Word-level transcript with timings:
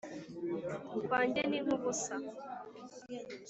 Kwanjye 1.07 1.41
ni 1.49 1.57
nkubusa 1.63 2.15